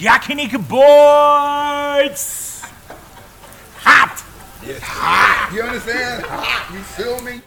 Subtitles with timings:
[0.00, 2.62] Yakiniku boys!
[3.80, 4.24] Hot!
[4.62, 5.52] It's hot.
[5.54, 6.24] You understand?
[6.24, 6.72] Hot.
[6.72, 7.42] You feel me?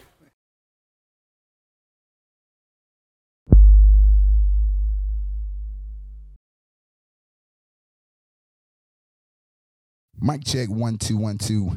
[10.21, 11.71] Mic check one two one two.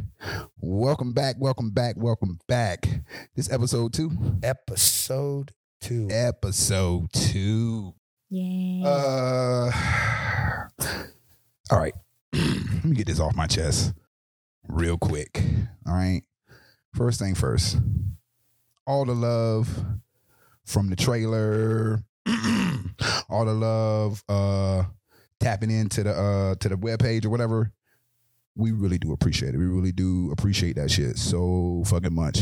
[0.60, 2.86] Welcome back, welcome back, welcome back.
[3.34, 4.10] This episode two.
[4.42, 6.08] Episode two.
[6.10, 7.94] Episode two.
[8.28, 8.86] Yeah.
[8.86, 10.25] Uh,
[10.80, 11.94] all right.
[12.32, 13.92] Let me get this off my chest
[14.68, 15.42] real quick.
[15.86, 16.22] All right.
[16.94, 17.78] First thing first.
[18.86, 19.84] All the love
[20.64, 22.02] from the trailer.
[23.28, 24.84] all the love uh
[25.40, 27.72] tapping into the uh to the webpage or whatever.
[28.54, 29.58] We really do appreciate it.
[29.58, 32.40] We really do appreciate that shit so fucking much.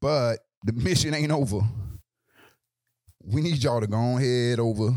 [0.00, 1.60] But the mission ain't over
[3.24, 4.94] we need y'all to go ahead over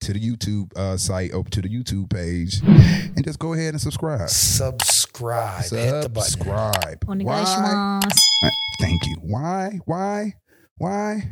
[0.00, 3.80] to the YouTube uh, site or to the YouTube page and just go ahead and
[3.80, 4.28] subscribe.
[4.28, 5.64] Subscribe.
[5.64, 7.04] Subscribe.
[7.06, 8.00] Why?
[8.42, 9.16] Uh, thank you.
[9.20, 9.78] Why?
[9.84, 10.34] Why?
[10.78, 11.30] Why?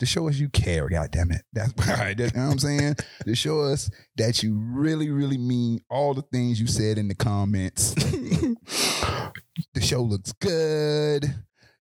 [0.00, 1.42] To show us you care, God damn it.
[1.52, 2.14] That's why.
[2.14, 2.96] That's, you know what I'm saying?
[3.24, 7.14] to show us that you really, really mean all the things you said in the
[7.14, 7.94] comments.
[9.74, 11.32] the show looks good.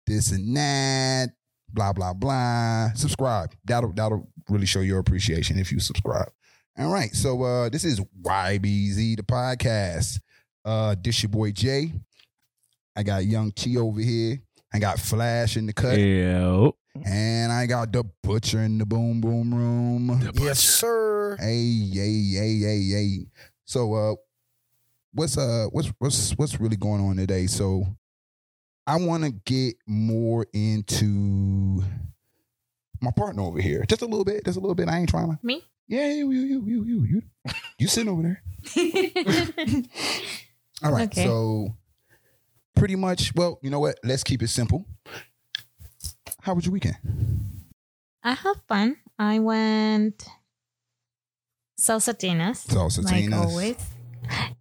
[0.06, 1.30] This and that.
[1.72, 2.92] Blah blah blah.
[2.94, 3.52] Subscribe.
[3.64, 6.30] That'll that'll really show your appreciation if you subscribe.
[6.78, 7.14] All right.
[7.14, 10.20] So uh this is YBZ the podcast.
[10.64, 11.92] Uh this your boy Jay.
[12.96, 14.40] I got Young T over here.
[14.72, 15.98] I got Flash in the cut.
[15.98, 16.76] Yo.
[17.04, 20.32] And I got the butcher in the boom boom room.
[20.34, 21.36] Yes, sir.
[21.38, 23.18] Hey, hey, hey, hey, hey.
[23.64, 24.14] So uh
[25.12, 27.46] what's uh what's what's what's really going on today?
[27.46, 27.84] So
[28.86, 31.82] I want to get more into
[33.00, 33.84] my partner over here.
[33.88, 34.88] Just a little bit, just a little bit.
[34.88, 35.62] I ain't trying to Me?
[35.88, 37.22] Yeah, you, you, you, you, you, you.
[37.78, 38.42] You sitting over there.
[40.84, 41.08] All right.
[41.08, 41.24] Okay.
[41.24, 41.74] So
[42.76, 43.98] pretty much, well, you know what?
[44.04, 44.86] Let's keep it simple.
[46.42, 46.96] How was your weekend?
[48.22, 48.96] I have fun.
[49.18, 50.26] I went
[51.80, 53.76] Salsatinas, Salsa like always.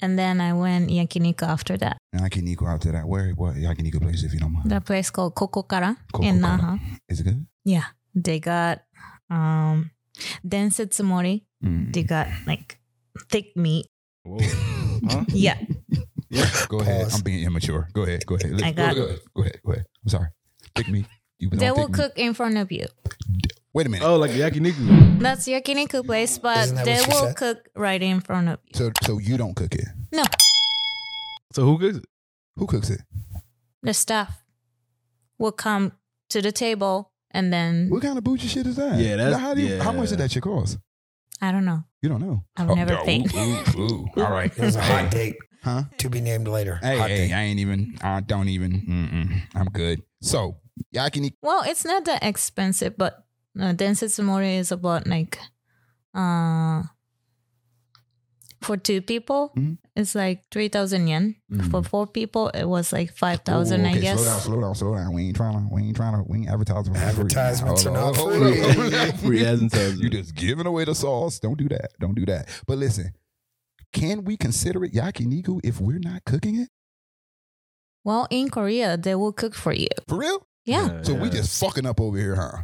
[0.01, 1.97] And then I went yakiniku after that.
[2.13, 3.07] And I can equal out to that.
[3.07, 4.71] Where what yakiniku place if you don't mind.
[4.71, 6.25] The place called Kokokara Kokokara.
[6.25, 6.79] in Naha.
[7.07, 7.45] Is it good?
[7.65, 7.85] Yeah.
[8.23, 8.81] They got
[9.29, 9.91] um
[10.45, 11.43] Densetsumori.
[11.63, 11.93] Mm.
[11.93, 12.79] They got like
[13.29, 13.87] thick meat.
[14.23, 14.39] Whoa.
[15.09, 15.23] Huh?
[15.29, 15.55] Yeah.
[16.67, 17.03] Go ahead.
[17.07, 17.15] Pause.
[17.15, 17.87] I'm being immature.
[17.93, 18.25] Go ahead.
[18.25, 18.61] Go ahead.
[18.61, 19.19] I got- go ahead.
[19.33, 19.59] Go ahead.
[19.65, 19.85] Go ahead.
[20.03, 20.27] I'm sorry.
[20.75, 21.05] Pick me.
[21.39, 22.85] You They will cook in front of you.
[23.73, 24.05] Wait a minute.
[24.05, 25.19] Oh, like yakiniku.
[25.19, 27.35] That's yakiniku place, but Isn't that they what she will said?
[27.37, 28.75] cook right in front of you.
[28.75, 29.87] So so you don't cook it.
[30.11, 30.23] No,
[31.53, 32.05] So who cooks it?
[32.57, 33.01] Who cooks it?
[33.81, 34.43] the staff
[35.39, 35.93] will come
[36.29, 38.99] to the table and then What kind of bougie shit is that?
[38.99, 40.77] Yeah, that's- how do you, how much did that shit cost?
[41.41, 41.83] I don't know.
[42.01, 42.43] You don't know.
[42.57, 43.03] I've never no.
[43.05, 43.33] paid.
[43.33, 43.39] Ooh,
[43.77, 44.07] ooh, ooh.
[44.23, 44.51] All right.
[44.51, 45.83] It was a hot date Huh?
[45.97, 46.79] to be named later.
[46.81, 47.33] Hey, hot hey, date.
[47.33, 47.97] I ain't even.
[48.01, 48.71] I don't even.
[48.81, 50.01] Mm-mm, I'm good.
[50.21, 50.57] So
[50.95, 51.33] yakiniku.
[51.41, 53.23] Well, it's not that expensive, but
[53.59, 55.37] uh, Densetsumori is about like,
[56.13, 56.83] uh,
[58.61, 59.77] for two people, Mhm.
[59.95, 61.35] it's like 3,000 yen.
[61.51, 61.71] Mhm.
[61.71, 64.19] For four people, it was like 5,000, Ooh, I okay, guess.
[64.19, 65.13] Slow down, slow down, slow down.
[65.13, 65.73] We ain't trying to.
[65.73, 66.23] We ain't trying to.
[66.29, 66.93] We ain't advertising.
[66.93, 67.07] for free.
[67.09, 68.61] Advertisements Hold are on, not hold free.
[68.61, 69.17] on, hold on.
[69.17, 69.99] Free advertisement.
[70.03, 71.39] You just giving away the sauce.
[71.39, 71.91] Don't do that.
[71.99, 72.47] Don't do that.
[72.67, 73.13] But listen,
[73.93, 76.69] can we consider it yakiniku if we're not cooking it
[78.03, 79.87] Well, in Korea, they will cook for you.
[80.07, 80.45] for real?
[80.65, 81.01] Yeah.
[81.03, 81.35] So we yeah.
[81.35, 82.63] just fucking up over here, huh?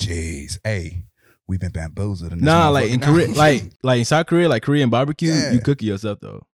[0.00, 1.04] Jeez, hey,
[1.48, 2.32] we've been bamboozled.
[2.32, 3.00] In this Nah, like in.
[3.00, 5.52] Korea, like like in South Korea, like Korean barbecue, Yeah.
[5.52, 6.46] you cook it yourself though.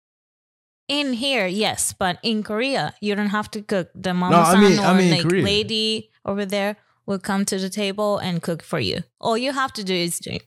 [0.88, 3.88] In here, yes, but in Korea, you don't have to cook.
[3.94, 5.42] The I mama mean- or I mean like Korea.
[5.44, 9.02] lady over there will come to the table and cook for you.
[9.20, 10.46] All you have to do is drink.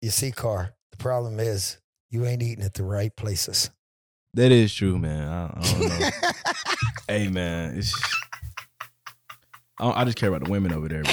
[0.00, 1.78] You see, Car, the problem is
[2.10, 3.70] you ain't eating at the right places.
[4.34, 5.28] That is true, man.
[5.28, 6.10] I, I don't know.
[7.08, 7.92] hey, man, it's,
[9.78, 11.12] I, I just care about the women over there, bro.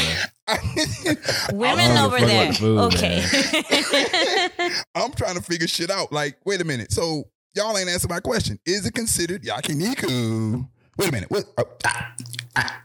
[1.54, 2.44] Women over give a fuck there.
[2.44, 4.70] about food, okay.
[4.96, 6.12] I'm trying to figure shit out.
[6.12, 6.92] Like, wait a minute.
[6.92, 7.26] So
[7.56, 8.60] y'all ain't answered my question.
[8.66, 10.68] Is it considered yakiniku?
[10.98, 11.30] Wait a minute.
[11.30, 11.46] What?
[11.58, 12.16] oh, ah,
[12.56, 12.84] ah.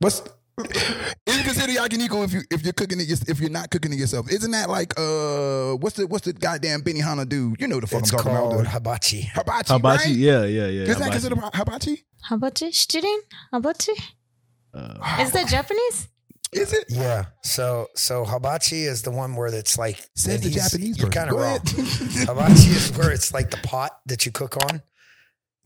[0.00, 0.22] What's
[0.58, 3.98] is it considered yakiniku if you if you're cooking it if you're not cooking it
[3.98, 4.28] yourself?
[4.30, 7.54] Isn't that like uh what's the what's the goddamn Benihana do?
[7.60, 8.66] You know the fuck It's I'm talking called about.
[8.66, 9.20] hibachi.
[9.20, 9.72] The hibachi.
[9.74, 10.16] Hibachi, right?
[10.16, 10.82] yeah, yeah, yeah.
[10.82, 11.10] Is that hibachi.
[11.12, 12.04] considered hibachi?
[12.28, 12.68] Habachi?
[12.72, 13.18] Shirin?
[13.52, 13.92] Habachi?
[14.74, 16.08] Uh, Is that Japanese?
[16.52, 16.84] Is it?
[16.88, 17.26] Yeah.
[17.42, 21.28] So so hibachi is the one where it's like Says the Japanese You're person.
[21.28, 21.56] kind of Go wrong.
[21.56, 21.68] ahead.
[22.28, 24.82] hibachi is where it's like the pot that you cook on,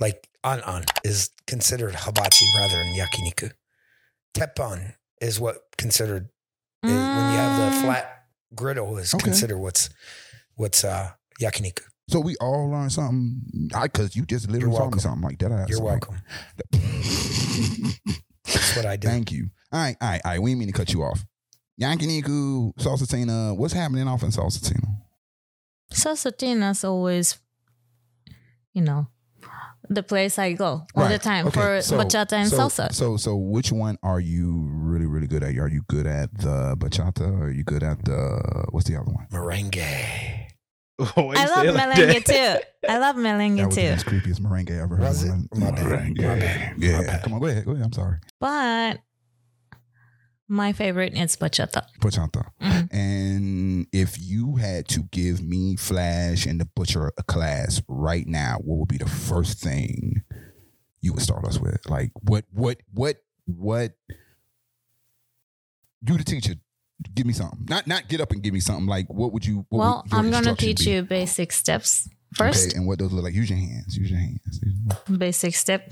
[0.00, 3.52] like an an is considered hibachi rather than yakiniku.
[4.34, 6.28] Teppan is what considered
[6.82, 7.80] is when you have the Mm.
[7.82, 8.24] flat
[8.54, 9.22] griddle is Okay.
[9.24, 9.88] considered what's
[10.56, 11.82] What's uh yakiniku?
[12.10, 13.70] So we all learned something.
[13.74, 15.52] I because you just literally You're told me something like that.
[15.52, 16.16] I You're welcome.
[18.44, 19.08] That's what I do.
[19.08, 19.50] Thank you.
[19.72, 20.42] All right, all right, all right.
[20.42, 21.24] We didn't mean to cut you off.
[21.80, 23.56] Yakiniku, Salsatina.
[23.56, 24.96] What's happening off in Salsatina?
[25.92, 27.38] Sasatina's always,
[28.72, 29.08] you know,
[29.88, 32.92] the place I go all the time Okay, for so- bachata and so, salsa.
[32.92, 35.56] So, so which one are you really, really good at?
[35.58, 37.28] Are you good at the bachata?
[37.30, 39.26] Or are you good at the what's the other one?
[39.30, 40.46] Merengue.
[40.96, 42.62] Why I you love say like merengue that?
[42.82, 42.88] too.
[42.88, 43.90] I love That was too.
[43.90, 45.08] most creepiest merengue I ever heard.
[45.08, 45.32] Was it?
[45.54, 46.16] My bad.
[46.16, 46.74] My bad.
[46.78, 46.98] Yeah.
[46.98, 47.22] My bad.
[47.24, 47.64] Come on, go ahead.
[47.64, 47.84] Go ahead.
[47.84, 48.18] I'm sorry.
[48.40, 48.98] But
[50.52, 51.82] my favorite is bachata.
[52.00, 52.44] Bachata.
[52.60, 52.92] Mhm.
[52.92, 58.58] And if you had to give me Flash and the Butcher a class right now,
[58.62, 60.22] what would be the first thing
[61.00, 61.80] you would start us with?
[61.88, 63.16] Like what what what
[63.46, 63.92] what
[66.06, 66.54] you the teacher,
[67.14, 67.64] give me something.
[67.68, 68.86] Not not get up and give me something.
[68.86, 70.90] Like what would you what Well, would I'm gonna teach be?
[70.92, 72.68] you basic steps first.
[72.68, 73.34] Okay, and what those look like?
[73.34, 73.96] Use your hands.
[73.96, 74.60] Use your hands.
[75.16, 75.90] Basic step.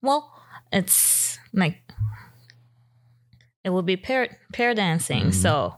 [0.00, 0.28] Well,
[0.72, 1.82] it's like
[3.64, 5.26] it will be pair pair dancing.
[5.26, 5.34] Mhm.
[5.34, 5.76] So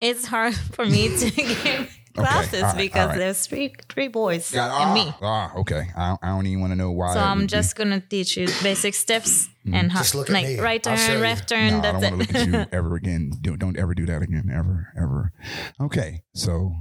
[0.00, 3.18] it's hard for me to give classes all right, because all right.
[3.18, 5.12] there's three three boys ah, and me.
[5.22, 5.88] Ah, okay.
[5.96, 7.14] I, don't- I don't even want to know why.
[7.14, 10.32] So I'm would be- just gonna teach you basic steps and how, Just look at
[10.32, 10.58] like me.
[10.60, 11.70] right turn, left turn.
[11.72, 12.68] No, I don't that's want to look at you it.
[12.72, 13.32] ever again.
[13.42, 14.50] Don't, don't ever do that again.
[14.52, 15.32] Ever, ever.
[15.80, 16.22] Okay.
[16.34, 16.72] So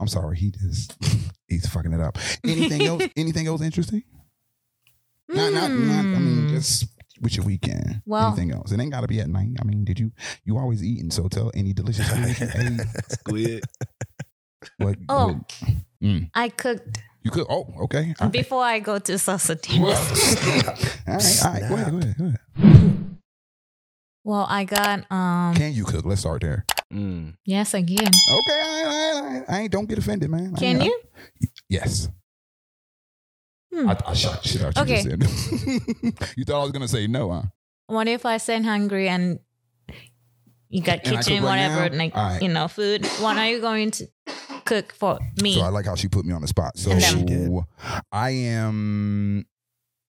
[0.00, 0.36] I'm sorry.
[0.38, 0.96] He just
[1.48, 2.18] he's fucking it up.
[2.42, 3.04] Anything else?
[3.16, 4.02] Anything else interesting?
[5.28, 6.00] Not, not, not.
[6.04, 6.54] I mean, Hmm.
[6.54, 6.86] just
[7.20, 8.02] with your weekend.
[8.06, 8.72] Well- anything else?
[8.72, 9.50] It ain't got to be at night.
[9.60, 10.12] I mean, did you?
[10.44, 11.10] You always eating?
[11.10, 12.80] So tell any delicious food you ate.
[13.08, 13.64] Squid.
[14.78, 14.96] What?
[15.08, 15.26] Oh.
[15.28, 15.54] what-
[16.02, 16.30] mm.
[16.34, 17.46] I cooked you could.
[17.48, 18.14] Oh, okay.
[18.20, 18.32] All right.
[18.32, 19.80] before I go to Sasatina.
[21.08, 21.44] all right.
[21.44, 21.68] All right.
[21.68, 21.90] Go ahead.
[21.90, 22.16] Go ahead.
[22.18, 22.24] Go
[22.66, 23.16] ahead.
[24.24, 26.04] Well, I got um Can you cook?
[26.04, 26.64] Let's start there.
[26.92, 27.34] Mm.
[27.44, 28.06] yes again.
[28.06, 28.60] Okay.
[28.62, 29.72] I, ain't- I, ain't- I ain't.
[29.72, 30.54] Don't get offended, man.
[30.54, 31.00] Can ain't- you?
[31.68, 32.08] Yes.
[33.74, 33.88] Hmm.
[33.90, 35.02] I, I shot shit out you Okay.
[35.16, 37.42] just you thought I was gonna say no, huh?
[37.86, 39.40] What if I send hungry and
[40.68, 41.96] you got And kitchen, cook right whatever, now?
[41.96, 42.42] like All right.
[42.42, 43.04] you know, food?
[43.20, 44.06] What are you going to
[44.64, 45.52] cook for me?
[45.54, 46.78] So I like how she put me on the spot.
[46.78, 47.50] So She did.
[48.12, 49.44] I am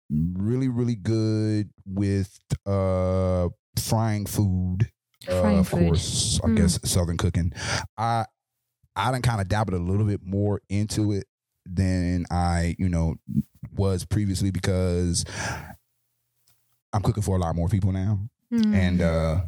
[0.09, 4.91] really, really good with uh frying food.
[5.27, 5.79] Uh, Frying of food.
[5.87, 6.55] course, I Hmm.
[6.55, 7.51] guess southern cooking.
[7.97, 8.25] I
[8.95, 11.25] I done kind of dabbled a little bit more into it
[11.65, 13.15] than I, you know,
[13.75, 15.25] was previously because
[16.93, 18.19] I'm cooking for a lot more people now.
[18.49, 18.73] Hmm.
[18.73, 19.41] And uh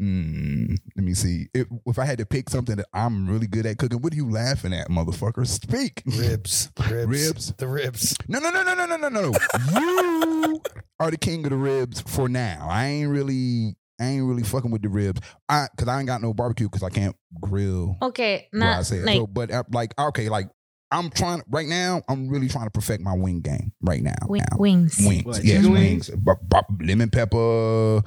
[0.00, 1.48] mm, let me see.
[1.54, 4.16] If, if I had to pick something that I'm really good at cooking, what are
[4.16, 5.46] you laughing at, motherfucker?
[5.46, 6.02] Speak.
[6.06, 6.70] Ribs.
[6.88, 7.06] Ribs.
[7.06, 7.54] Ribs?
[7.58, 8.16] The ribs.
[8.28, 9.32] No, no, no, no, no, no, no, no.
[9.78, 10.62] You
[10.98, 12.66] are the king of the ribs for now.
[12.70, 15.20] I ain't really I ain't really fucking with the ribs.
[15.48, 17.96] I cause I ain't got no barbecue because I can't grill.
[18.02, 20.48] okay, where I not like So, but uh, like okay, like
[20.92, 22.02] I'm trying right now.
[22.08, 24.14] I'm really trying to perfect my wing game right now.
[24.22, 24.56] wi- now.
[24.58, 24.98] wings.
[25.06, 27.36] Wings, What, yes, chicken wings, B- b- lemon pepper,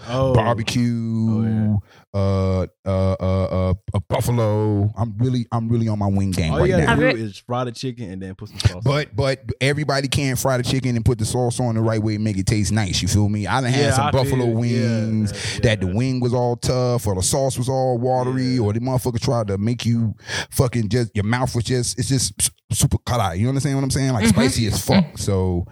[0.10, 0.34] Oh.
[0.34, 1.80] barbecue,
[2.14, 4.94] Oh, uh, uh, uh, uh, a buffalo.
[4.98, 6.96] I'm really, I'm really on my wing game All right you now.
[6.96, 8.84] gotta do is fry the chicken and then put some sauce.
[8.84, 12.16] But but everybody can't fry the chicken and put the sauce on the right way
[12.16, 13.02] and make it taste nice.
[13.02, 13.48] You feel me?
[13.48, 16.34] I done had Yeah, some I buffalo feel- yeah, wings yeah, that the wing was
[16.34, 18.62] all tough or the sauce was all watery Yeah.
[18.62, 20.14] or the motherfucker tried to make you
[20.52, 23.40] fucking just your mouth was just it's just s- super karai.
[23.40, 24.14] You understand what I'm saying?
[24.14, 24.30] Like Mhm.
[24.30, 25.18] spicy as fuck.
[25.18, 25.66] So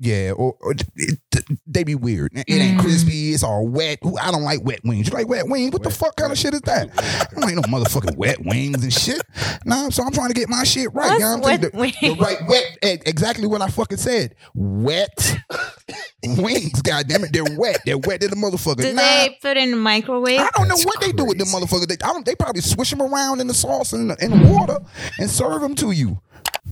[0.00, 1.18] yeah, or, or it,
[1.66, 2.32] they be weird.
[2.34, 2.80] It ain't Mm.
[2.80, 3.32] crispy.
[3.32, 3.98] It's all wet.
[4.04, 5.08] Ooh, I don't like wet wings.
[5.08, 5.72] You like wet wings?
[5.72, 6.88] What the fuck kind of shit is that?
[6.98, 9.22] I don't like no motherfucking wet wings and shit.
[9.64, 11.12] Nah, so I'm trying to get my shit right.
[11.14, 11.60] You know What's what I'm saying?
[11.62, 11.96] wet The- wings?
[12.00, 14.34] the right wet exactly what I fucking said.
[14.54, 15.36] Wet
[16.24, 16.80] wings.
[16.82, 17.80] God damn it, they're wet.
[17.84, 18.82] They're wet to the motherfucker.
[18.82, 20.40] Do Nah, they put in the microwave?
[20.40, 21.66] I don't know That's what they do with them crazy.
[21.66, 21.86] motherfuckers.
[21.88, 24.48] They, I don't, they probably swish them around in the sauce and the, in the
[24.52, 24.78] water
[25.18, 26.20] and serve them to you.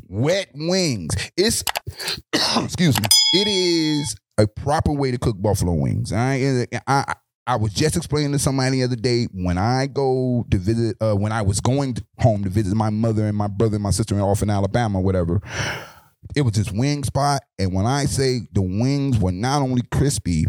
[0.08, 1.14] Wet wings.
[1.36, 1.64] It's
[2.32, 3.06] excuse me.
[3.34, 6.12] It is a proper way to cook buffalo wings.
[6.12, 7.14] I I
[7.46, 11.14] I was just explaining to somebody the other day when I go to visit uh,
[11.14, 14.14] when I was going home to visit my mother and my brother and my sister
[14.14, 15.40] in off in Alabama, whatever.
[16.34, 20.46] It was this wing spot, and when I say the wings were not only crispy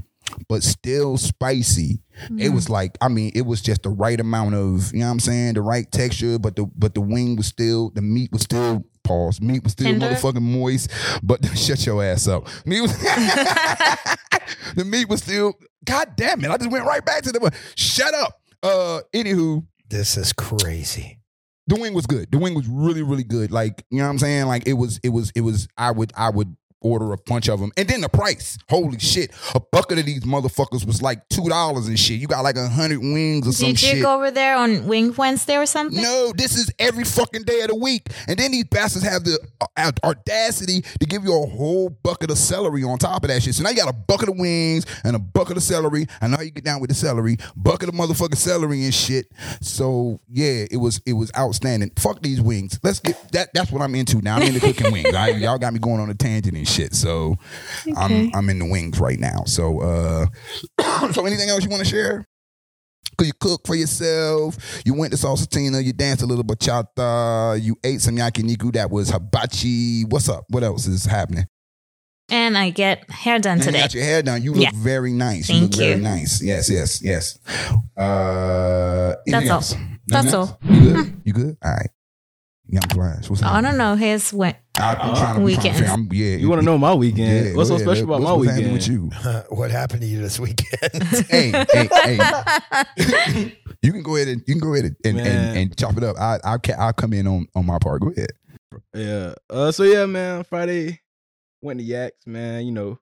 [0.50, 2.00] but still spicy,
[2.38, 5.12] it was like I mean, it was just the right amount of you know what
[5.12, 8.42] I'm saying, the right texture, but the but the wing was still the meat was
[8.42, 9.42] still pause.
[9.42, 10.08] Meat was still Tender?
[10.10, 10.90] motherfucking moist,
[11.24, 12.48] but shut your ass up.
[12.66, 12.92] Meat was
[14.76, 15.54] the meat was still.
[15.86, 16.52] God damn it!
[16.52, 17.52] I just went right back to the.
[17.76, 18.42] Shut up.
[18.64, 21.20] Uh, anywho, This is crazy.
[21.68, 22.30] the wing was good.
[22.32, 23.52] The wing was really, really good.
[23.52, 24.48] Like, you know what I'm saying?
[24.48, 27.60] Like it was, it was, it was, I would, I would order a bunch of
[27.60, 28.58] them, and then the price.
[28.70, 29.32] Holy shit!
[29.56, 32.20] A bucket of these motherfuckers was like two dollars and shit.
[32.20, 34.02] You got like a hundred wings or some Did you shit.
[34.02, 36.02] go over there on Wing Wednesday or something?
[36.02, 38.08] No, this is every fucking day of the week.
[38.28, 39.40] And then these bastards have the
[39.76, 43.56] uh, audacity to give you a whole bucket of celery on top of that shit.
[43.56, 46.06] So now you got a bucket of wings and a bucket of celery.
[46.22, 49.32] And now you get down with the celery, bucket of motherfucking celery and shit.
[49.62, 51.92] So yeah, it was it was outstanding.
[51.98, 52.80] Fuck these wings.
[52.84, 53.50] Let's get that.
[53.54, 54.36] That's what I'm into now.
[54.38, 55.14] I'm into cooking wings.
[55.16, 56.94] I, y'all got me going on a tangent and shit.
[56.94, 57.36] So
[57.96, 59.44] I'm I'm in the wings right now.
[59.46, 60.26] So uh,
[61.12, 62.26] so anything else you want to share?
[63.18, 64.58] Cause you cook for yourself.
[64.86, 65.84] You went to Salsatina.
[65.84, 67.60] You danced a little bachata.
[67.60, 70.04] You ate some yakiniku that was hibachi.
[70.04, 70.44] What's up?
[70.50, 71.48] What else is happening?
[72.30, 73.80] And I get hair done And you today.
[73.80, 74.44] got your hair done.
[74.44, 74.72] You look Yeah.
[74.76, 75.50] very nice.
[75.50, 76.02] you Thank look very you.
[76.02, 76.44] nice.
[76.44, 77.40] Yes, yes, yes.
[77.96, 79.80] Uh, That's all.
[80.08, 80.60] That's all.
[80.64, 81.22] You good?
[81.26, 81.58] You good?
[81.64, 81.90] All right.
[82.70, 83.30] Young Flash.
[83.30, 83.72] What's I happening?
[83.72, 83.96] don't know.
[83.96, 84.58] His went.
[84.80, 87.48] I, I'm trying to, I'm trying to I'm, yeah, You want to know my weekend?
[87.48, 87.98] Yeah, What's go so ahead.
[87.98, 88.74] special about What's- my what's weekend?
[88.74, 89.44] with you?
[89.56, 91.04] what happened to you this weekend?
[91.30, 93.58] hey, hey, hey.
[93.82, 96.04] you can go ahead and you can go ahead and, and, and, and chop it
[96.04, 96.16] up.
[96.20, 98.02] I I'll, I'll come in on on my part.
[98.02, 98.32] Go ahead.
[98.94, 99.34] Yeah.
[99.50, 99.72] Uh.
[99.72, 100.44] So yeah, man.
[100.44, 101.00] Friday
[101.62, 102.66] went to Yaks, man.
[102.66, 103.00] You know,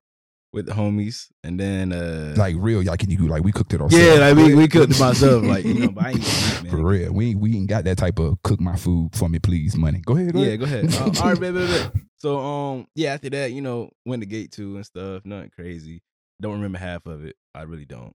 [0.55, 2.33] with the homies, and then uh.
[2.35, 3.29] Like real yakiniku.
[3.29, 4.03] Like we cooked it ourselves.
[4.03, 6.77] yeah, like we, we cooked it myself, like you know, but I ain't eat For
[6.77, 9.75] real, we ain't- we ain't got that type of cook my food for me, please
[9.75, 10.01] money.
[10.03, 10.33] Go ahead.
[10.33, 10.59] Go Yeah, ahead.
[10.59, 10.95] go ahead.
[10.95, 12.01] Uh, all right, baby, baby.
[12.17, 13.13] So um, yeah.
[13.13, 15.23] After that, you know, went to gate two and stuff.
[15.25, 16.01] Nothing crazy.
[16.41, 17.35] Don't remember half of it.
[17.53, 18.13] I really don't.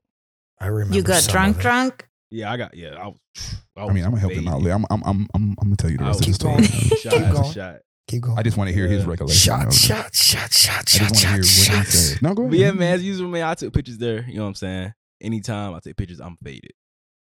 [0.58, 0.96] I remember.
[0.96, 1.62] You got some drunk, of it.
[1.62, 2.08] drunk.
[2.32, 2.74] Yeah, I got.
[2.76, 3.18] Yeah, I was.
[3.76, 4.62] I, I mean, I'm gonna help him out.
[4.66, 6.64] I'm I'm I'm I'm, I'm gonna tell you the rest of the was story.
[6.98, 7.52] shot Keep after going.
[7.52, 7.76] shot.
[8.10, 8.38] Keep going.
[8.38, 9.38] I just want to hear his recollection.
[9.38, 9.74] shot, of it.
[9.74, 11.38] shot, shot, shot, I shot, just want to shot, hear
[11.76, 12.22] what he said.
[12.22, 12.50] No, go ahead.
[12.50, 14.24] But yeah, man, as usual, man, I took pictures there.
[14.26, 14.94] You know what I'm saying?
[15.20, 16.72] Anytime I take pictures, I'm faded.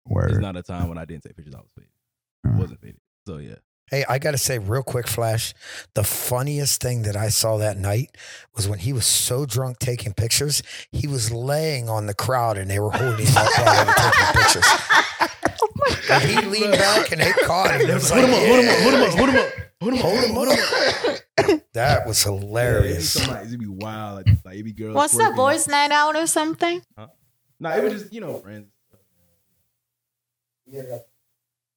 [0.04, 0.42] There's Word.
[0.42, 1.90] not a time when I didn't take pictures, I was faded.
[2.46, 3.00] Uh, wasn't faded.
[3.26, 3.54] So yeah.
[3.90, 5.54] Hey, I got to say, real quick, Flash,
[5.94, 8.14] the funniest thing that I saw that night
[8.54, 12.70] was when he was so drunk taking pictures, he was laying on the crowd and
[12.70, 14.66] they were holding him up while they were taking pictures.
[15.88, 17.82] Oh and he leaned back and they caught him.
[17.88, 19.18] It was like, him up, hold him up, hold him up, yeah.
[19.18, 19.48] hold him up,
[19.80, 20.58] hold him up, Hold him hold him
[21.50, 21.62] up.
[21.74, 23.10] That was Yeah, it'd be hilarious.
[23.12, 24.16] something like, it'd be wild.
[24.16, 24.94] Like, like it'd be girls.
[24.94, 25.36] What's that, twerking.
[25.36, 26.82] boys' night out or something?
[27.60, 28.68] Nah, it was just you know friends.
[30.66, 30.82] Yeah,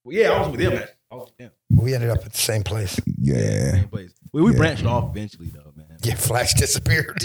[0.04, 0.74] well, yeah, I was with them.
[0.74, 0.94] actually.
[1.12, 1.52] I was with them.
[1.76, 3.00] We ended up at the same place.
[3.20, 3.72] Yeah.
[3.74, 4.14] Same place.
[4.34, 4.58] We, we Yeah.
[4.58, 5.89] branched off eventually though, man.
[6.02, 7.18] Yeah, Flash disappeared.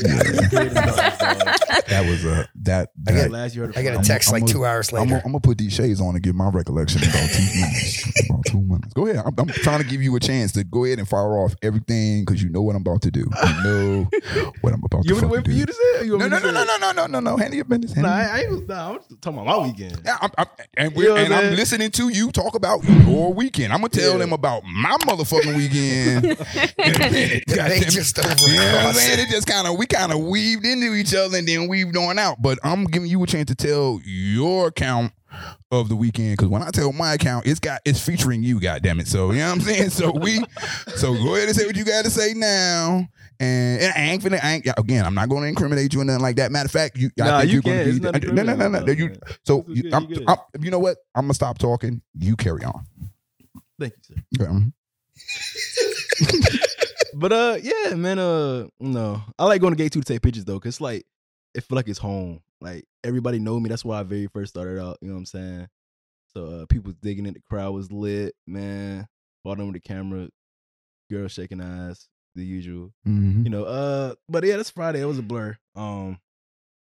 [0.95, 2.91] That was a that.
[3.07, 4.93] I that got- Last year, I got a I'm- text I'm like a- two hours
[4.93, 5.03] later.
[5.05, 5.23] I'm later.
[5.25, 8.29] gonna put these shades on and give my recollection about two minutes.
[8.31, 8.93] about two minutes.
[8.95, 9.23] Go ahead.
[9.25, 12.25] I'm, I'm trying to give you a chance to go ahead and fire off everything
[12.25, 13.21] because you know what I'm about to do.
[13.21, 14.09] You know
[14.61, 15.57] what I'm about You to want to wait for do.
[15.57, 15.81] you to say?
[16.01, 17.37] it, You no, no, no, no, no, no, no, no, no.
[17.37, 17.93] Handle your business.
[17.93, 18.69] Handle Nah, your I, I ain't.
[18.69, 20.01] Nah, I'm talking about my weekend.
[20.05, 23.33] Yeah, I'm, I'm, and we're, know and I'm I'm listening to you talk about your
[23.33, 23.73] weekend.
[23.73, 24.19] I'm gonna tell Yeah.
[24.19, 26.25] them about my motherfucking weekend
[26.79, 27.45] in a minute.
[27.47, 27.91] they Goddamn it.
[27.91, 28.23] just You
[28.73, 29.21] know what I'm saying?
[29.21, 29.29] it.
[29.31, 32.41] Just kind of we kind of weaved into each other and then weaved on out.
[32.43, 35.13] But I'm giving you a chance to tell your account
[35.71, 38.61] of the weekend because when I tell my account, it's got it's featuring you.
[38.61, 39.09] goddamn it!
[39.09, 39.91] So you know what I'm saying.
[39.91, 40.45] So we,
[40.97, 43.09] so go ahead and say what you got to say now.
[43.41, 44.39] And, and I ain't finna.
[44.43, 46.53] I ain't, again, I'm not going to incriminate you or nothing like that.
[46.53, 47.11] Matter of fact, you.
[47.21, 48.23] I Nah, think you you're gonna can't.
[48.23, 48.85] Be- no, no, no, no.
[48.85, 50.25] criminal You, so you, I'm, you.
[50.29, 50.99] I'm, you know what?
[51.17, 52.01] I'm gonna stop talking.
[52.17, 52.87] You carry on.
[53.81, 54.45] Thank you, sir.
[54.45, 54.51] Okay.
[54.51, 54.73] Um.
[57.15, 58.19] But uh, yeah, man.
[58.19, 61.05] Uh, no, I like going to gate two to take pictures though, cause like
[61.55, 62.41] it feel like it's home.
[62.61, 63.69] Like everybody know me.
[63.69, 64.99] That's why I very first started out.
[65.01, 65.69] You know what I'm saying?
[66.35, 67.35] So uh, people was digging it.
[67.35, 69.07] The crowd was lit, man.
[69.45, 70.29] Bought on with the camera,
[71.11, 72.93] girls shaking eyes, the usual.
[73.07, 73.65] Mhm, You know.
[73.65, 75.01] Uh, but yeah, that's Friday.
[75.01, 75.57] It was a blur.
[75.77, 76.19] Um,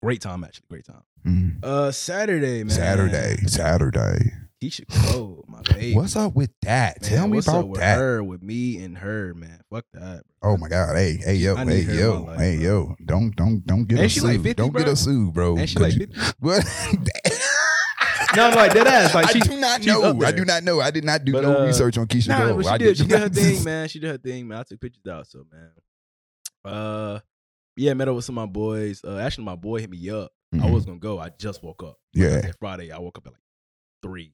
[0.04, 0.66] great time actually.
[0.70, 1.04] Great time.
[1.26, 1.64] mhm.
[1.64, 2.70] Uh, Saturday, man.
[2.70, 4.32] Saturday, Saturday.
[4.62, 5.96] Keyshia Cole, my baby.
[5.96, 7.02] What's up with that?
[7.02, 7.98] Man, Tell me what's up about with that.
[7.98, 9.60] her, with me and her, man.
[9.72, 10.22] Fuck that.
[10.44, 10.96] Oh my God!
[10.96, 12.66] Hey, hey, yo, I hey, need her in yo, life, hey, bro.
[12.66, 12.96] yo!
[13.06, 14.24] Don't, don't, don't get Ain't us sued.
[14.24, 14.92] like 50, don't get bro?
[14.92, 15.58] us sued, bro.
[15.58, 16.20] And she like you- 50?
[16.40, 16.64] What?
[18.34, 19.14] No, no, like dead ass.
[19.14, 20.22] Like I she, do not she's know.
[20.24, 20.80] I do not know.
[20.80, 22.56] I did not do But, no uh, research on Keyshia Nah, Cole.
[22.56, 22.98] but she I did.
[22.98, 23.90] She did her thing, man.
[23.90, 24.60] She did her thing, man.
[24.60, 25.72] I took pictures out, so man.
[26.64, 27.20] Uh,
[27.76, 29.02] yeah, met up with some of my boys.
[29.04, 30.32] Uh, actually, my boy hit me up.
[30.54, 30.72] I Mhm.
[30.74, 31.20] was gonna go.
[31.20, 31.98] I just woke up.
[32.14, 32.52] Yeah.
[32.58, 32.90] Friday.
[32.92, 33.42] I woke up at like
[34.02, 34.34] three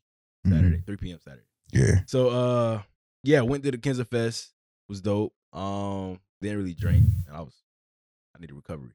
[0.52, 1.20] Saturday, three p.m.
[1.24, 1.44] Saturday.
[1.72, 2.02] Yeah.
[2.06, 2.82] So uh,
[3.24, 4.52] yeah, went to the Kansas Fest.
[4.90, 5.34] Was dope.
[5.54, 7.54] Um, didn't really drink, and I was
[8.36, 8.92] I needed recovery.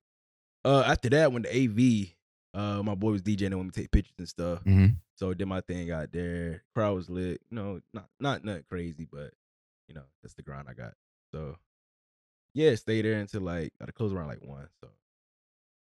[0.64, 3.90] Uh, after that, when the AV, uh, my boy was DJing and me to take
[3.90, 4.62] pictures and stuff.
[4.64, 4.96] Mhm.
[5.16, 6.62] So did my thing out there.
[6.74, 7.40] Crowd was lit.
[7.50, 9.32] You know, not not nothing crazy, but
[9.88, 10.94] you know, that's the grind I got.
[11.32, 11.56] So
[12.54, 14.68] yeah, stay there until like gotta close around like one.
[14.80, 14.88] So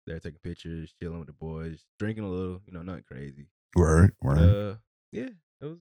[0.07, 3.49] there taking pictures, chilling with the boys, drinking a little, you know, nothing crazy.
[3.75, 4.15] Word.
[4.23, 4.39] But, Word.
[4.39, 4.77] uh
[5.13, 5.29] yeah,
[5.61, 5.79] was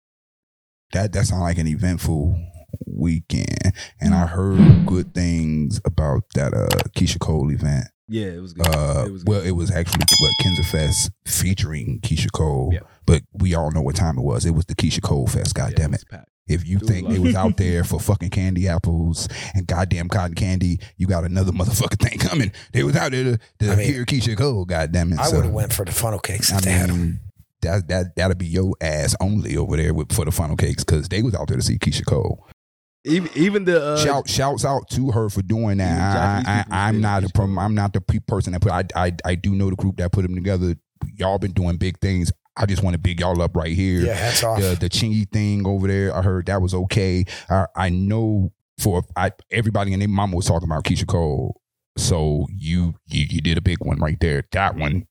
[0.93, 2.39] that that sounds like an eventful
[2.85, 7.85] weekend, and I heard good things about that uh Keyshia Cole event.
[8.07, 8.67] Yeah, it was good.
[8.67, 9.31] Uh, it was good.
[9.31, 12.81] well, it was actually what Kenza Fest featuring Keyshia Cole, Yeah.
[13.07, 14.45] but we all know what time it was.
[14.45, 15.55] It was the Keyshia Cole Fest.
[15.55, 16.19] God Yeah, damn was it!
[16.47, 20.09] If you Dude, think like- it was out there for fucking candy apples and goddamn
[20.09, 22.51] cotton candy, you got another motherfucking thing coming.
[22.71, 24.65] They was out there to, to I mean, hear Keyshia Cole.
[24.65, 25.19] God damn it!
[25.19, 27.21] I So, would have went for the funnel cakes if I they had them.
[27.65, 30.83] Mean, that that that'll be your ass only over there with for the funnel cakes
[30.83, 32.47] because they was out there to see Keyshia Cole.
[33.05, 35.99] Even even the uh, Shout shouts out to her for doing that.
[35.99, 38.61] I, Japanese I, people I, I'm not a prom, I'm not the pe- person that
[38.61, 38.71] put.
[38.71, 40.75] I, I I do know the group that put them together.
[41.13, 42.31] Y'all been doing big things.
[42.57, 44.01] I just want to big y'all up right here.
[44.01, 44.59] Yeah, hats off.
[44.59, 46.15] The the chingy thing over there.
[46.15, 47.25] I heard that was okay.
[47.49, 51.61] I I know for I everybody and their mama was talking about Keyshia Cole.
[51.97, 54.45] So you you you did a big one right there.
[54.51, 55.07] That one.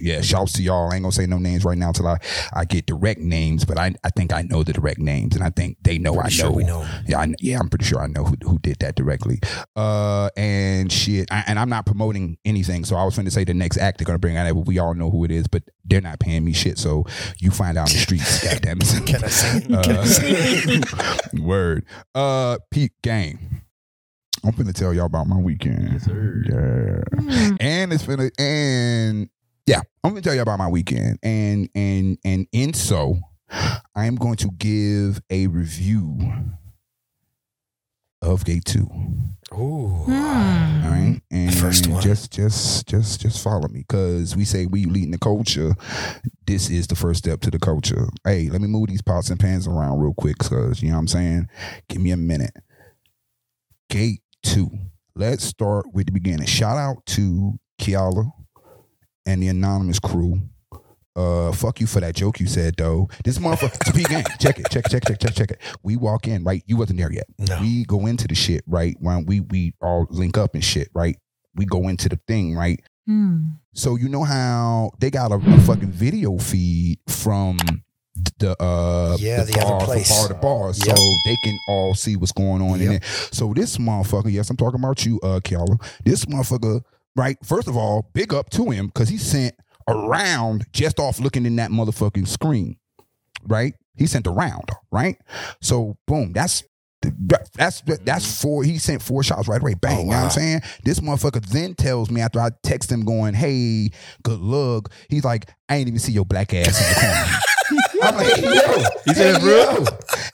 [0.00, 0.90] Yeah, shouts to y'all.
[0.90, 2.18] I ain't gonna say no names right now till I,
[2.52, 5.48] I get direct names, but I, I think I know the direct names, and I
[5.48, 6.56] think they know Pretty I sure know.
[6.56, 7.04] we know 'em.
[7.06, 9.40] Yeah, I, yeah, I'm pretty sure I know who, who did that directly.
[9.74, 13.44] Uh, and shit, I, and I'm not promoting anything, so I was going to say
[13.44, 15.62] the next act they're gonna bring out, but we all know who it is, but
[15.86, 17.04] they're not paying me shit, so
[17.38, 18.44] you find out in the streets.
[18.52, 19.06] goddamn it.
[19.06, 19.60] Can I sing?
[19.82, 20.82] Can I sing?
[20.84, 21.86] Uh, word.
[22.14, 23.62] Uh, Pete Gang.
[24.44, 25.88] I'm finna tell y'all about my weekend.
[25.92, 26.42] Yes, sir.
[26.50, 27.56] Yeah Hmm.
[27.60, 29.30] and it's finna and
[29.66, 31.18] yeah, I'm gonna tell you about my weekend.
[31.22, 33.18] And and and in so,
[33.50, 36.18] I am going to give a review
[38.22, 38.88] of Gate Two.
[39.52, 39.56] Ooh.
[39.56, 40.86] All Hmm.
[40.86, 42.02] right, and First one.
[42.02, 45.74] just just just just follow me because we say we leading the culture.
[46.46, 48.08] This is the first step to the culture.
[48.24, 51.00] Hey, let me move these pots and pans around real quick because you know what
[51.00, 51.48] I'm saying.
[51.88, 52.56] Give me a minute.
[53.90, 54.70] Gate two.
[55.14, 56.46] Let's start with the beginning.
[56.46, 58.32] Shout out to Kiala
[59.26, 60.40] and the anonymous crew.
[61.16, 63.08] Uh, fuck you for that joke you said though.
[63.24, 64.24] This motherfucker, it's a P game.
[64.40, 65.60] Check it, check it, check it, check it, check it, check it.
[65.84, 66.62] We walk in, right?
[66.66, 67.26] You wasn't there yet.
[67.38, 67.58] No.
[67.60, 68.96] We go into the shit, right?
[68.98, 71.16] When we we all link up and shit, right?
[71.54, 72.80] We go into the thing, right?
[73.06, 73.42] Hmm.
[73.74, 77.58] So you know how they got a, a fucking video feed from
[78.40, 80.08] the uh Yeah, the other bar, from place.
[80.10, 80.96] bar to bar, Yep.
[80.96, 83.02] so they can all see what's going on in Yep.
[83.02, 83.04] it.
[83.32, 85.80] So this motherfucker, yes, I'm talking about you, uh, Kiala.
[86.04, 86.80] This motherfucker,
[87.16, 87.36] right?
[87.44, 89.54] First of all, big up to him because he sent
[89.88, 92.76] around just off looking in that motherfucking screen,
[93.46, 93.74] right?
[93.96, 95.16] He sent around, right?
[95.60, 96.64] So boom, that's
[97.54, 98.64] that's that's four.
[98.64, 99.74] He sent four shots right away.
[99.74, 99.96] Bang.
[99.96, 100.24] Oh, You know what.
[100.24, 100.60] I'm saying?
[100.84, 103.90] This motherfucker then tells me after I text him going, "Hey,
[104.22, 107.38] good luck." He's like, "I ain't even see your black ass in the corner."
[108.04, 109.84] I'm like, hey, yo, He said, hey, "Bro?" yo,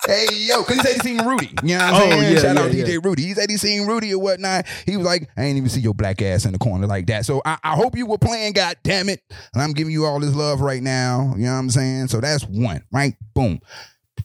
[0.06, 1.50] hey, yo, because he said he seen Rudy.
[1.62, 2.32] You know what I'm Oh, saying?
[2.34, 2.84] yeah, Shout yeah, out yeah.
[2.84, 3.22] DJ Rudy.
[3.22, 4.66] He said he seen Rudy or whatnot.
[4.86, 7.24] He was like, I ain't even see your black ass in the corner like that.
[7.26, 9.20] So I, I hope you were playing, God damn it.
[9.54, 11.34] And I'm giving you all this love right now.
[11.36, 12.08] You know what I'm saying?
[12.08, 13.14] So that's one, right?
[13.34, 13.60] Boom.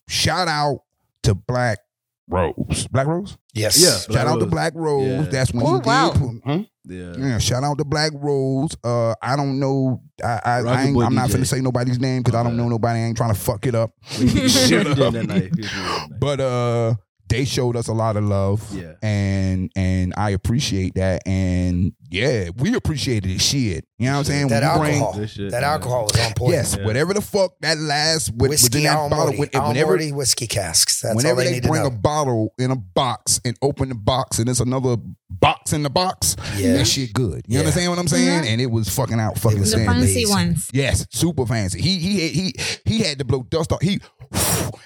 [0.08, 0.80] Shout out
[1.24, 1.80] to Black
[2.28, 2.88] Rose.
[2.92, 3.38] Black Rose?
[3.54, 3.82] Yes.
[3.82, 3.98] Yeah.
[3.98, 5.08] Shout Black out to Black Rose.
[5.08, 5.22] Yeah.
[5.32, 6.12] That's when Oh, he wow.
[6.12, 6.22] did.
[6.22, 6.60] put- huh?
[6.88, 7.16] Yeah.
[7.18, 8.76] Yeah, shout out to Black Rose.
[8.84, 10.02] Uh, I don't know.
[10.24, 12.58] I, I, I ain't, I'm not gonna say nobody's name because I don't Okay.
[12.62, 13.00] know nobody.
[13.00, 13.92] I ain't trying to fuck it up.
[14.08, 15.14] Shut up.
[15.14, 15.52] that night.
[15.56, 16.20] He was doing that night.
[16.20, 16.96] But uh,
[17.28, 18.64] they showed us a lot of love.
[18.74, 18.94] Yeah.
[19.02, 21.24] and and I appreciate that.
[21.28, 23.42] And yeah, we appreciated it.
[23.42, 24.48] Shit, you know what I'm saying?
[24.50, 25.20] That When we bring- alcohol.
[25.22, 25.72] This shit, that yeah.
[25.72, 26.52] alcohol was on point.
[26.54, 26.86] yes, Yeah.
[26.86, 29.34] whatever the fuck that last with, Whiskey within that bottle.
[29.38, 31.02] When- whenever Morty whiskey casks.
[31.02, 31.88] That's whenever all they, they need to bring know.
[31.88, 34.96] a bottle in a box and open the box and it's another
[35.30, 36.74] box in the box, Yeah.
[36.74, 37.42] that shit good.
[37.48, 37.60] You Yeah.
[37.60, 38.44] understand what I'm saying?
[38.44, 38.48] Mhm.
[38.48, 39.86] And it was fucking out fucking The standard.
[39.92, 40.30] fancy amazing.
[40.30, 40.70] ones.
[40.72, 41.82] Yes, super fancy.
[41.82, 42.54] He he he
[42.86, 43.82] he had to blow dust off.
[43.82, 44.00] He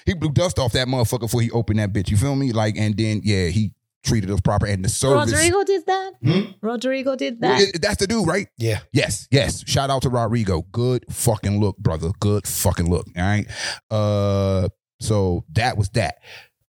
[0.06, 2.10] he blew dust off that motherfucker before he opened that bitch.
[2.10, 2.52] You feel me?
[2.52, 5.30] Like, and then yeah, he treated us proper and the service.
[5.32, 6.12] Rodrigo did that.
[6.22, 6.40] Hmm?
[6.62, 7.60] Rodrigo did that.
[7.60, 8.48] it- that's the dude, right?
[8.56, 8.80] yeah.
[8.92, 9.62] Yes, yes.
[9.68, 10.62] Shout out to Rodrigo.
[10.72, 12.10] Good fucking look, brother.
[12.20, 13.06] Good fucking look.
[13.16, 13.46] All right.
[13.90, 14.68] Uh,
[15.00, 16.16] so that was that.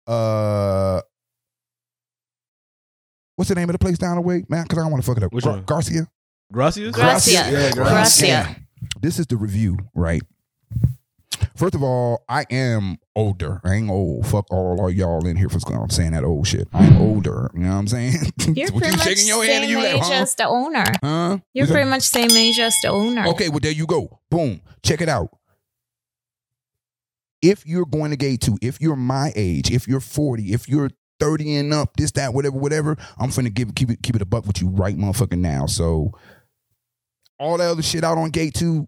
[0.07, 1.01] Uh,
[3.35, 4.63] what's the name of the place down the way, man?
[4.63, 5.31] Because I don't want to fuck it up.
[5.33, 5.63] Which Gar- one?
[5.63, 6.07] Garcia.
[6.51, 6.93] Gracias?
[6.93, 7.33] Gracias.
[7.33, 8.19] Yeah, Gracias.
[8.21, 8.55] gracias.
[9.01, 10.21] This is the review, right?
[11.55, 13.61] First of all, I am older.
[13.63, 14.25] I ain't old.
[14.27, 16.67] Fuck all of y'all in here for I'm saying that old shit.
[16.73, 17.01] I'm mm-hmm.
[17.01, 17.51] older.
[17.53, 18.13] You know what I'm saying?
[18.55, 20.13] You're what pretty you much shaking your same hand you age like, huh?
[20.13, 20.85] as the owner.
[21.03, 21.37] Huh?
[21.53, 23.27] You're You said- pretty much same age as the owner.
[23.27, 24.19] Okay, well there you go.
[24.29, 24.61] Boom.
[24.83, 25.29] Check it out.
[27.41, 30.91] If you're going to gate two, if you're my age, if you're 40, if you're
[31.19, 34.25] 30 and up, this, that, whatever, whatever, I'm finna give keep it keep it a
[34.25, 35.65] buck with you right motherfucking now.
[35.65, 36.11] So
[37.39, 38.87] all that other shit out on gate two,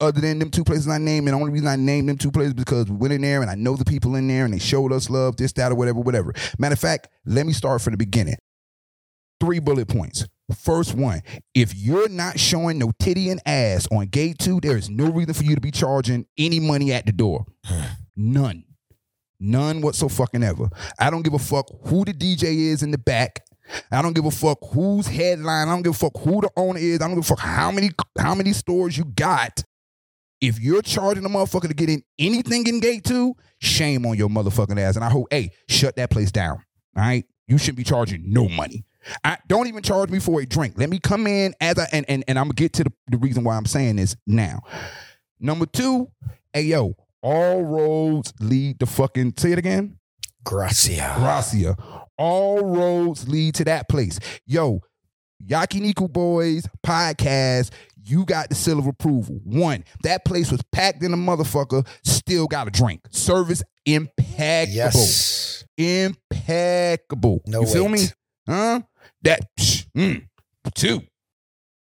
[0.00, 2.30] other than them two places I named, and the only reason I named them two
[2.30, 4.58] places because we went in there and I know the people in there and they
[4.58, 6.32] showed us love, this, that, or whatever, whatever.
[6.58, 8.36] Matter of fact, let me start from the beginning.
[9.40, 10.26] Three bullet points.
[10.56, 11.22] First one,
[11.54, 15.34] if you're not showing no titty and ass on gate two, there is no reason
[15.34, 17.44] for you to be charging any money at the door.
[18.16, 18.64] None.
[19.40, 20.70] None whatsoever.
[20.98, 23.44] I don't give a fuck who the DJ is in the back.
[23.92, 25.68] I don't give a fuck who's headline.
[25.68, 27.00] I don't give a fuck who the owner is.
[27.00, 29.62] I don't give a fuck how many how many stores you got.
[30.40, 34.28] If you're charging a motherfucker to get in anything in gate two, shame on your
[34.28, 34.96] motherfucking ass.
[34.96, 36.62] And I hope, hey, shut that place down.
[36.96, 37.24] All right.
[37.48, 38.84] You shouldn't be charging no money.
[39.24, 40.74] I don't even charge me for a drink.
[40.76, 43.16] Let me come in as I and and, and I'm gonna get to the, the
[43.16, 44.60] reason why I'm saying this now.
[45.40, 46.10] Number two,
[46.52, 49.98] hey yo, all roads lead to fucking say it again.
[50.44, 51.14] Gracia.
[51.18, 51.76] Gracia.
[52.16, 54.18] All roads lead to that place.
[54.46, 54.80] Yo,
[55.46, 57.70] Yakiniku Boys podcast,
[58.08, 59.40] you got the seal of approval.
[59.44, 63.02] One, that place was packed in a motherfucker, still got a drink.
[63.10, 64.74] Service impeccable.
[64.74, 65.64] Yes.
[65.76, 67.42] Impeccable.
[67.46, 68.00] No you feel me?
[68.48, 68.80] Huh?
[69.22, 70.26] That psh, mm,
[70.74, 71.02] two.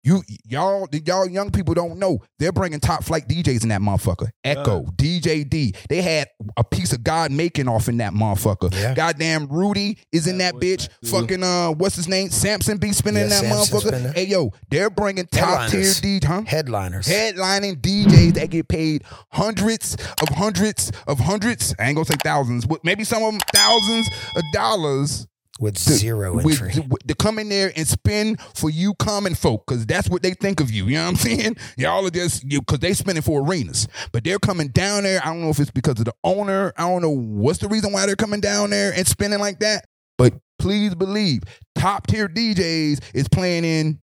[0.10, 4.30] You y'all y'all young people don't know they're bringing top flight DJs in that motherfucker.
[4.44, 5.76] Echo, DJ D.
[5.88, 8.74] They had a piece of God making off in that motherfucker.
[8.74, 8.96] Yeah.
[8.96, 10.90] Goddamn Rudy is in that bitch.
[11.06, 12.32] Fucking uh, what's his name?
[12.32, 13.88] Samson be spinning Yeah, that Samson's motherfucker.
[13.90, 14.14] spinning.
[14.14, 16.02] Hey yo, they're bringing top tier Headliners.
[16.02, 16.42] DJ, huh?
[16.42, 17.08] Headliners.
[17.08, 19.94] Headlining DJs that get paid hundreds
[20.24, 21.76] of hundreds of hundreds.
[21.78, 25.28] I ain't gonna say thousands, but maybe some of them thousands of dollars
[25.60, 26.72] with to- zero with- entry.
[26.82, 30.34] to, to come in there and spin for you common folk because that's what they
[30.34, 30.86] think of you.
[30.86, 31.58] You know what I'm saying?
[31.78, 35.22] Y'all are just you because they spinning for arenas, but they're coming down there.
[35.24, 36.74] I don't know if it's because of the owner.
[36.78, 39.86] I don't know what's the reason why they're coming down there and spinning like that.
[40.18, 41.44] But please believe,
[41.76, 44.00] top tier DJs is playing in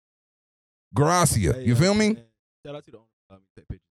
[0.94, 1.52] Gracia.
[1.54, 2.14] Hey, You feel me?
[2.14, 2.24] man,
[2.66, 3.06] Shout out to the owner.
[3.28, 3.86] for allowing me to take pictures.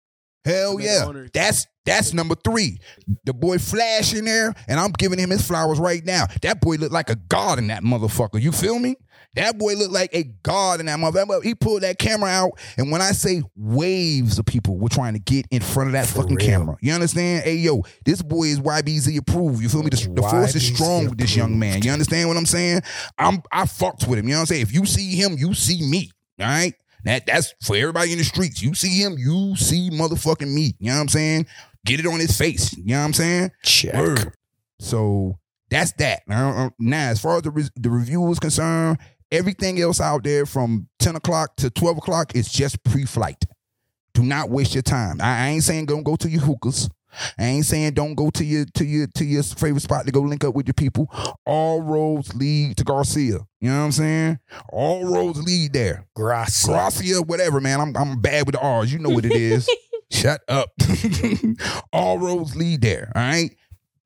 [0.45, 1.03] Hell yeah.
[1.05, 1.29] owner.
[1.33, 2.79] That's that's number three.
[3.25, 6.27] The boy Flash in there, and I'm giving him his flowers right now.
[6.43, 8.41] That boy looked like a god in that motherfucker.
[8.41, 8.95] You feel me?
[9.35, 11.43] That boy looked like a god in that motherfucker.
[11.43, 15.19] He pulled that camera out, and when I say waves of people were trying to
[15.19, 16.47] get in front of that For fucking real.
[16.47, 17.43] camera, you understand?
[17.43, 19.61] Hey yo, this boy is YBZ approved.
[19.61, 19.89] You feel me?
[19.89, 21.81] The, the force is YBZ strong with this young man.
[21.81, 22.81] You understand what I'm saying?
[23.17, 24.25] I'm I fucked with him.
[24.27, 24.61] You know what I'm saying?
[24.61, 26.11] If you see him, you see me.
[26.39, 26.73] All right.
[27.05, 28.61] That that's for everybody in the streets.
[28.61, 30.75] You see him, you see motherfucking me.
[30.79, 31.45] You know what I'm saying?
[31.85, 32.75] Get it on his face.
[32.77, 33.51] You know what I'm saying?
[33.63, 33.95] Check.
[33.95, 34.33] Word.
[34.79, 36.21] So that's that.
[36.27, 38.97] Now, uh, now as far as the re- the review is concerned,
[39.31, 43.45] everything else out there from 10 o'clock to 12 o'clock is just pre-flight.
[44.13, 45.21] Do not waste your time.
[45.21, 46.89] I, I ain't saying don't go to your hookahs.
[47.37, 50.21] I ain't saying don't go to your to your to your favorite spot to go
[50.21, 51.09] link up with your people.
[51.45, 53.39] All roads lead to Garcia.
[53.61, 54.39] You know what I'm saying?
[54.69, 56.07] All roads lead there.
[56.15, 56.67] Gracia.
[56.67, 57.81] Gracia, whatever, man.
[57.81, 58.91] I'm I'm bad with the R's.
[58.91, 59.69] You know what it is.
[60.11, 60.71] Shut up.
[61.93, 63.11] All roads lead there.
[63.15, 63.55] All right.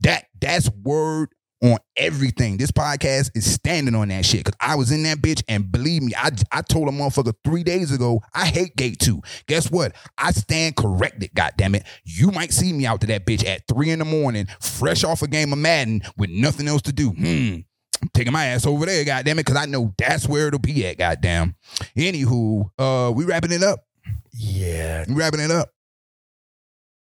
[0.01, 1.29] That that's word
[1.63, 2.57] on everything.
[2.57, 4.45] This podcast is standing on that shit.
[4.45, 7.63] Cause I was in that bitch and believe me, I I told a motherfucker three
[7.63, 9.21] days ago, I hate gate two.
[9.47, 9.95] Guess what?
[10.17, 11.85] I stand corrected, goddamn it.
[12.03, 15.21] You might see me out to that bitch at three in the morning, fresh off
[15.21, 17.11] a game of Madden with nothing else to do.
[17.11, 17.55] Hmm.
[18.01, 20.85] I'm taking my ass over there, goddamn it, because I know that's where it'll be
[20.85, 21.55] at, goddamn.
[21.95, 23.85] Anywho, uh, we wrapping it up.
[24.33, 25.05] Yeah.
[25.07, 25.69] We wrapping it up.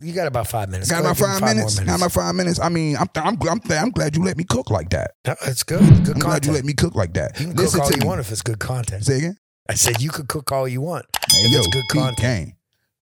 [0.04, 0.90] You got about five minutes.
[0.90, 1.80] Got Go about five, me minutes.
[1.80, 2.60] Got about five minutes.
[2.60, 5.12] I mean, I'm I'm I'm, I'm glad you let me cook like that.
[5.46, 5.80] It's good.
[6.04, 7.40] Good I'm glad you let me cook like that.
[7.40, 8.06] You can Listen cook all to you me.
[8.06, 9.04] want if it's good content.
[9.04, 9.36] Say again.
[9.68, 11.06] I said you could cook all you want.
[11.30, 12.18] Hey, If yo, it's good content.
[12.18, 12.56] Kane.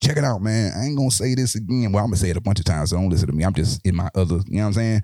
[0.04, 0.72] Check it out, man.
[0.78, 1.92] I ain't gonna say this again.
[1.92, 3.44] Well, I'm gonna say it a bunch of times, so don't listen to me.
[3.44, 5.02] I'm just in my other, you know what I'm saying?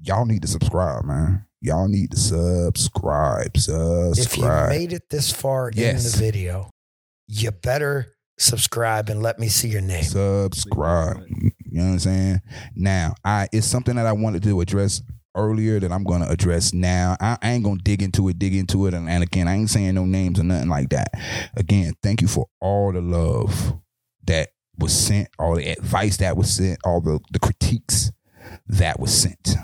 [0.00, 1.46] Y'all need to subscribe, man.
[1.62, 3.56] Y'all need to subscribe.
[3.56, 4.18] Subscribe.
[4.18, 6.04] If you made it this far Yes.
[6.04, 6.70] in the video,
[7.28, 10.02] you better subscribe and let me see your name.
[10.02, 11.24] subscribe.
[11.28, 12.40] You know what I'm saying?
[12.74, 15.02] Now, I it's something that I wanted to address
[15.36, 17.16] earlier that I'm gonna address now.
[17.20, 19.70] I, I ain't gonna dig into it, dig into it, and, and again, I ain't
[19.70, 21.08] saying no names or nothing like that.
[21.56, 23.74] Again, thank you for all the love
[24.24, 24.48] that
[24.78, 28.10] was sent, all the advice that was sent, all the, the critiques
[28.66, 29.54] that was sent.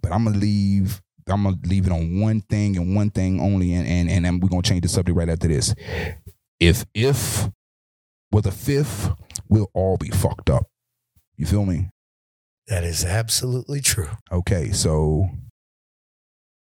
[0.00, 1.02] But I'm gonna leave.
[1.28, 4.40] I'm gonna leave it on one thing and one thing only, and and and then
[4.40, 5.74] we're gonna change the subject right after this.
[6.60, 7.50] If if
[8.32, 9.10] with a fifth,
[9.48, 10.66] we'll all be fucked up.
[11.36, 11.90] You feel me?
[12.68, 14.08] That is absolutely true.
[14.32, 15.28] Okay, so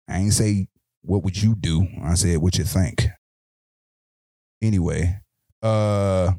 [0.08, 0.68] I ain't say
[1.02, 1.88] what would you do.
[2.04, 3.08] I said what you think.
[4.62, 5.20] Anyway,
[5.64, 6.34] uh,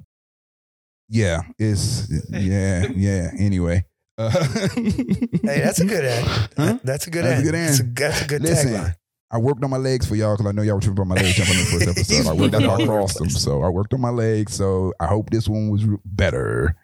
[1.08, 3.30] yeah, it's yeah, yeah.
[3.38, 3.84] Anyway,
[4.18, 6.48] uh, Hey, that's a good end.
[6.56, 6.78] Huh?
[6.84, 8.94] That's a good That's a good That's a, that's a good Listen, tagline.
[9.32, 11.22] I worked on my legs for y'all because I know y'all were tripping about my
[11.22, 12.26] legs jumping in the first episode.
[12.28, 14.54] I worked on I crossed them, so I worked on my legs.
[14.54, 16.74] So I hope this one was better.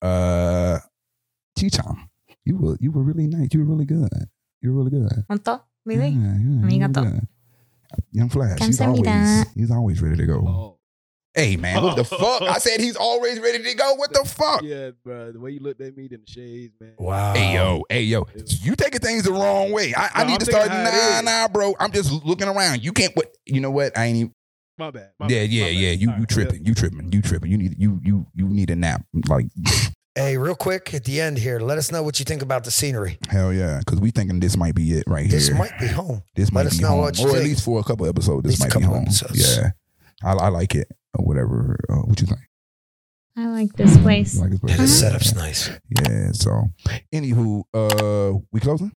[0.00, 0.78] Uh,
[1.58, 2.08] Chicham,
[2.44, 3.48] you were you were really nice.
[3.52, 4.10] You were really good.
[4.60, 5.24] You were really good.
[5.30, 6.08] Honto, really?
[6.08, 7.04] Yeah, yeah, Arigato.
[7.04, 7.20] Really.
[8.10, 10.44] Young Flash, he's always, he's always ready to go.
[10.46, 10.78] Oh.
[11.34, 12.42] Hey man, what the fuck?
[12.42, 13.94] I said he's always ready to go.
[13.94, 14.62] What the fuck?
[14.62, 15.32] Yeah, bro.
[15.32, 16.92] The way you looked at me in the shades, man.
[16.98, 17.32] Wow.
[17.34, 18.26] Hey yo, hey yo,
[18.60, 19.94] you taking things the wrong way.
[19.96, 20.68] I, I No, need I'm to start.
[20.68, 21.74] how Nah, nah, bro.
[21.80, 22.84] I'm just looking around.
[22.84, 23.16] You can't.
[23.16, 23.34] What?
[23.46, 23.96] You know what?
[23.96, 24.32] I ain't even.
[24.78, 25.10] My bad.
[25.18, 25.74] my Yeah, bad, yeah, my bad.
[25.76, 25.90] yeah.
[25.92, 26.64] You All you right, tripping.
[26.66, 27.12] You tripping.
[27.12, 27.50] You tripping.
[27.50, 29.02] You need you you you need a nap.
[29.28, 29.46] Like
[30.14, 32.70] Hey, real quick at the end here, let us know what you think about the
[32.70, 33.16] scenery.
[33.30, 35.54] hell yeah, because we thinking this might be it right This here.
[35.56, 36.22] This might be home.
[36.36, 38.04] this might let us be know home, what you or at least for a couple
[38.06, 38.46] episodes.
[38.46, 39.04] This might a be home.
[39.04, 39.56] episodes.
[39.56, 39.70] Yeah,
[40.24, 41.78] I, I like it or whatever.
[41.90, 42.40] Uh, what you think?
[43.36, 44.34] I like this place.
[44.34, 44.90] You like this Yeah, place?
[44.90, 45.70] the setup's nice.
[45.88, 46.32] Yeah.
[46.32, 46.64] So,
[47.14, 48.92] anywho, uh, we closing.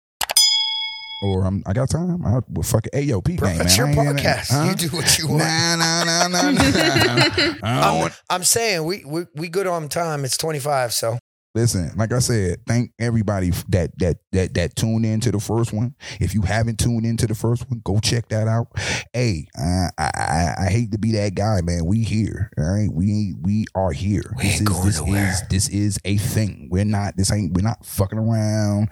[1.23, 2.25] Or I'm, I got time.
[2.25, 2.93] I, well, fuck it.
[2.93, 3.93] Hey, yo, Pete, Bro, gang, it's man.
[3.93, 4.51] your I ain't in podcast.
[4.51, 4.67] Huh?
[4.69, 5.39] You do what you want.
[5.39, 7.53] Nah, nah, nah, nah, nah.
[7.63, 8.03] nah.
[8.05, 10.25] I'm, I'm saying we, we we good on time.
[10.25, 11.17] It's 25, so
[11.55, 15.71] Listen, like I said, thank everybody that that that that tuned in to the first
[15.71, 15.95] one.
[16.19, 18.67] If you haven't tuned into the first one, go check that out.
[19.13, 21.85] Hey, I I, I, hate to be that guy, man.
[21.85, 22.89] We here, all right.
[22.91, 24.33] We we are here.
[24.37, 25.29] We this is going this nowhere.
[25.29, 26.67] is this is a thing.
[26.69, 27.15] We're not.
[27.15, 27.53] This ain't.
[27.53, 28.89] We're not fucking around.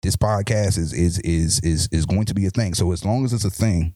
[0.00, 2.72] This podcast is is is is is going to be a thing.
[2.72, 3.94] So as long as it's a thing,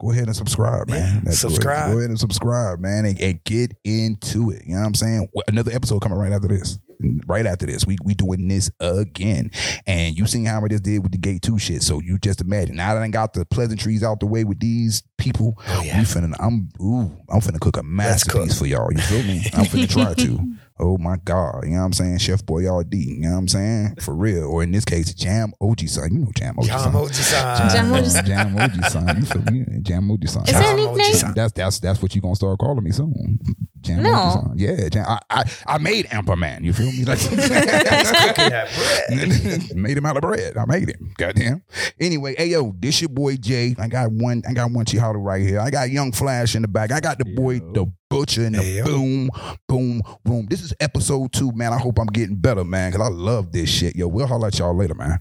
[0.00, 0.98] go ahead and subscribe, man.
[0.98, 1.92] Yeah, That's- go ahead- subscribe.
[1.92, 4.62] Go ahead and subscribe, man, and, and get into it.
[4.66, 5.28] You know what I'm saying?
[5.48, 6.78] Another episode coming right after this.
[7.26, 9.50] Right after this, we we doing this again,
[9.86, 11.82] and you seen how I just did with the gate two shit.
[11.82, 15.02] So you just imagine now that I got the pleasantries out the way with these
[15.16, 16.34] people, oh we finna.
[16.40, 18.34] I'm ooh, I'm finna cook a Let's cook.
[18.42, 18.92] masterpiece for y'all.
[18.92, 19.42] You feel me?
[19.54, 20.54] I'm finna try to.
[20.80, 21.64] Oh my God.
[21.64, 22.18] You know what I'm saying?
[22.18, 23.04] Chef Boyardee.
[23.16, 23.96] You know what I'm saying?
[24.00, 24.44] For real.
[24.44, 26.12] Or in this case, Jam OG son.
[26.12, 26.92] You know Jam OG Jam son.
[26.92, 29.16] Jam Jam, Oji- Jam OG son.
[29.18, 29.64] You feel me?
[29.82, 30.44] Jam OG son.
[30.44, 31.32] Is that a Jam nickname?
[31.34, 33.40] That's that's that's what you're gonna start calling me soon.
[33.80, 34.12] Jam No.
[34.12, 34.52] OG.
[34.56, 35.06] Yeah, Jam.
[35.08, 36.62] I, I I made Anpanman.
[36.64, 37.04] You feel me?
[37.04, 38.68] Like Cooking that
[39.08, 39.74] bread.
[39.76, 40.56] made him out of bread.
[40.56, 41.12] I made him.
[41.16, 41.62] Goddamn.
[42.00, 43.74] Anyway, hey yo, this your boy Jay.
[43.78, 44.42] I got one.
[44.48, 45.60] I got one Chihado right here.
[45.60, 46.92] I got Young Flash in the back.
[46.92, 48.84] I got the boy the Butcher in the Hey, yo.
[48.86, 49.28] boom,
[49.68, 50.46] boom, boom.
[50.48, 51.74] This is episode two, man.
[51.74, 53.94] I hope I'm getting better, man, because I love this shit.
[53.96, 55.18] Yo, we'll holler at y'all later, man.